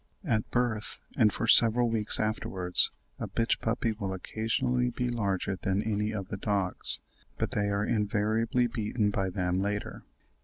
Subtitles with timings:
[0.23, 5.83] At birth, and for several weeks afterwards, a bitch puppy will occasionally be larger than
[5.83, 7.01] any of the dogs,
[7.37, 10.01] but they are invariably beaten by them later."